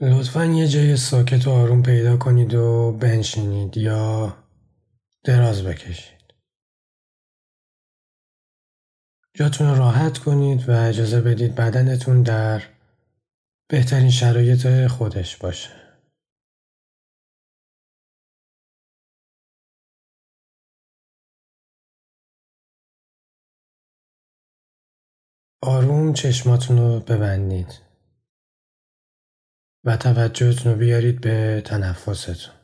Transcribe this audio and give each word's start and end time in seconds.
لطفا 0.00 0.44
یه 0.44 0.68
جای 0.68 0.96
ساکت 0.96 1.46
و 1.46 1.50
آروم 1.50 1.82
پیدا 1.82 2.16
کنید 2.16 2.54
و 2.54 2.92
بنشینید 2.92 3.76
یا 3.76 4.36
دراز 5.24 5.62
بکشید. 5.64 6.34
جاتون 9.34 9.76
راحت 9.76 10.18
کنید 10.18 10.68
و 10.68 10.72
اجازه 10.88 11.20
بدید 11.20 11.54
بدنتون 11.54 12.22
در 12.22 12.62
بهترین 13.68 14.10
شرایط 14.10 14.86
خودش 14.86 15.36
باشه. 15.36 15.70
آروم 25.62 26.12
چشماتون 26.12 26.78
رو 26.78 27.00
ببندید. 27.00 27.87
و 29.88 29.96
توجهتون 29.96 30.72
رو 30.72 30.78
بیارید 30.78 31.20
به 31.20 31.62
تنفستون. 31.64 32.57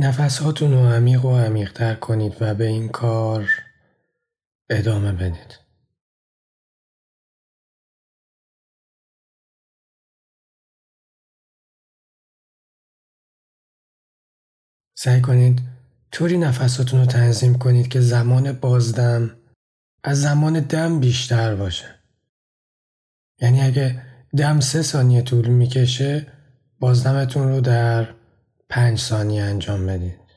نفساتون 0.00 0.72
رو 0.72 0.78
عمیق 0.78 1.24
و 1.24 1.38
عمیقتر 1.38 1.94
کنید 1.94 2.36
و 2.40 2.54
به 2.54 2.66
این 2.66 2.88
کار 2.88 3.50
ادامه 4.70 5.12
بدید. 5.12 5.58
سعی 14.94 15.20
کنید 15.20 15.60
طوری 16.12 16.38
نفساتون 16.38 17.00
رو 17.00 17.06
تنظیم 17.06 17.58
کنید 17.58 17.88
که 17.88 18.00
زمان 18.00 18.52
بازدم 18.52 19.36
از 20.04 20.22
زمان 20.22 20.60
دم 20.60 21.00
بیشتر 21.00 21.54
باشه. 21.54 21.94
یعنی 23.40 23.60
اگه 23.60 24.02
دم 24.36 24.60
سه 24.60 24.82
ثانیه 24.82 25.22
طول 25.22 25.48
می‌کشه 25.48 26.32
بازدمتون 26.80 27.48
رو 27.48 27.60
در 27.60 28.17
پنج 28.70 28.98
ثانیه 28.98 29.42
انجام 29.42 29.86
بدید. 29.86 30.27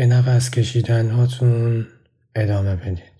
به 0.00 0.06
نفس 0.06 0.50
کشیدن 0.50 1.10
هاتون 1.10 1.86
ادامه 2.34 2.76
بدید. 2.76 3.19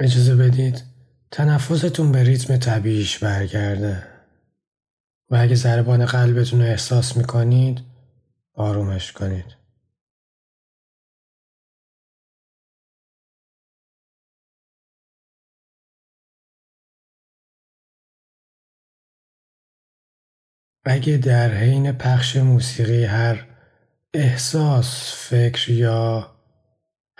اجازه 0.00 0.36
بدید 0.36 0.82
تنفستون 1.30 2.12
به 2.12 2.22
ریتم 2.22 2.56
طبیعیش 2.56 3.18
برگرده 3.18 4.06
و 5.30 5.36
اگه 5.36 5.54
ضربان 5.54 6.06
قلبتون 6.06 6.60
رو 6.60 6.66
احساس 6.66 7.16
می‌کنید 7.16 7.80
آرومش 8.54 9.12
کنید. 9.12 9.58
اگه 20.84 21.16
در 21.16 21.54
حین 21.54 21.92
پخش 21.92 22.36
موسیقی 22.36 23.04
هر 23.04 23.46
احساس، 24.14 25.14
فکر 25.14 25.70
یا 25.70 26.37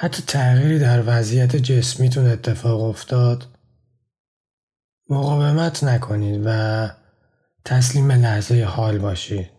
حتی 0.01 0.23
تغییری 0.27 0.79
در 0.79 1.03
وضعیت 1.07 1.57
جسمیتون 1.57 2.27
اتفاق 2.27 2.83
افتاد 2.83 3.47
مقاومت 5.11 5.85
نکنید 5.85 6.43
و 6.45 6.89
تسلیم 7.65 8.13
لحظه 8.13 8.65
حال 8.65 8.99
باشید. 8.99 9.58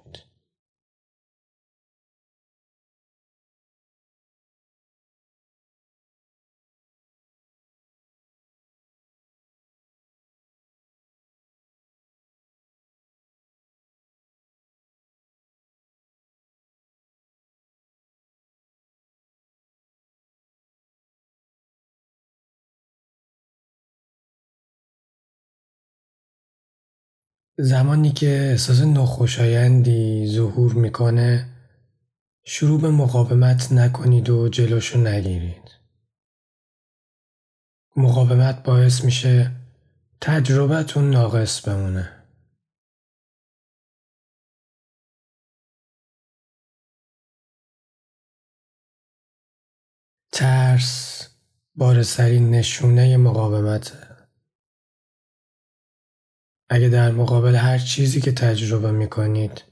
زمانی 27.62 28.12
که 28.12 28.50
احساس 28.52 28.82
نخوشایندی 28.82 30.28
ظهور 30.28 30.74
می‌کنه 30.74 31.50
شروع 32.46 32.82
به 32.82 32.90
مقاومت 32.90 33.72
نکنید 33.72 34.30
و 34.30 34.50
جلوشو 34.50 35.00
نگیرید. 35.00 35.72
مقاومت 37.96 38.64
باعث 38.64 39.04
میشه 39.04 39.52
تجربتون 40.22 41.10
ناقص 41.10 41.68
بمونه. 41.68 42.26
ترس 50.32 51.28
بارسرین 51.76 52.50
نشونه 52.50 53.18
مقاومته. 53.18 54.09
اگه 56.70 56.90
در 56.90 57.12
مقابل 57.12 57.56
هر 57.56 57.78
چیزی 57.78 58.22
که 58.22 58.32
تجربه 58.32 58.92
می‌کنید 58.92 59.64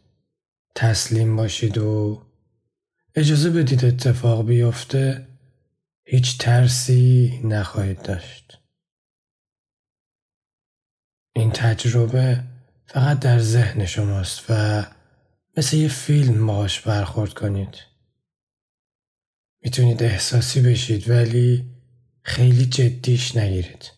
تسلیم 0.76 1.36
باشید 1.36 1.78
و 1.78 2.22
اجازه 3.16 3.50
بدید 3.50 3.86
اتفاق 3.86 4.46
بیفته 4.46 5.28
هیچ 6.06 6.38
ترسی 6.38 7.42
نخواهید 7.44 8.02
داشت. 8.02 8.60
این 11.36 11.52
تجربه 11.52 12.44
فقط 12.86 13.20
در 13.20 13.40
ذهن 13.40 13.86
شماست 13.86 14.46
و 14.50 14.86
مثل 15.58 15.78
یه 15.78 15.88
فیلم 15.88 16.48
باش 16.48 16.82
برخورد 16.82 17.34
کنید. 17.34 17.76
می‌تونید 19.64 20.04
احساسی 20.04 20.62
بشید 20.62 21.10
ولی 21.10 21.66
خیلی 22.22 22.66
جدیش 22.66 23.36
نگیرید. 23.36 23.97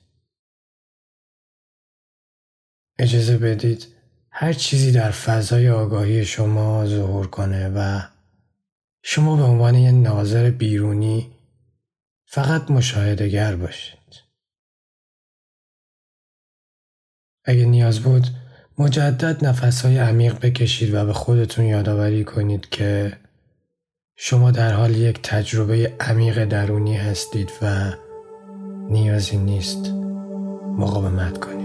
اجازه 3.00 3.38
بدید 3.38 3.88
هر 4.32 4.54
چیزی 4.54 4.92
در 4.92 5.12
فضای 5.12 5.70
آگاهی 5.70 6.26
شما 6.26 6.86
ظهور 6.86 7.28
کنه 7.28 7.70
و 7.76 8.02
شما 9.04 9.36
به 9.36 9.44
عنوان 9.44 9.76
یه 9.76 9.92
ناظر 9.92 10.50
بیرونی 10.50 11.32
فقط 12.26 12.72
مشاهدگر 12.72 13.56
باشید. 13.56 14.00
اگه 17.46 17.66
نیاز 17.66 18.00
بود 18.00 18.28
مجدد 18.78 19.46
نفسهای 19.46 19.98
عمیق 19.98 20.40
بکشید 20.40 20.94
و 20.94 21.06
به 21.06 21.14
خودتون 21.14 21.66
یادآوری 21.66 22.24
کنید 22.24 22.70
که 22.70 23.18
شما 24.16 24.52
در 24.52 24.74
حال 24.74 24.96
یک 24.96 25.20
تجربه 25.24 25.94
عمیق 26.00 26.46
درونی 26.46 26.98
هستید 26.98 27.52
و 27.62 27.92
نیازی 28.90 29.38
نیست 29.38 29.92
مقاومت 30.78 31.40
کنید. 31.40 31.59